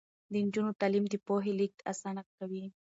د 0.31 0.33
نجونو 0.45 0.71
تعلیم 0.81 1.05
د 1.09 1.15
پوهې 1.25 1.51
لیږد 1.59 1.79
اسانه 1.91 2.21
کوي. 2.37 2.65